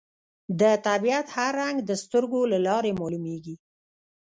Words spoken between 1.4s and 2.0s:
رنګ د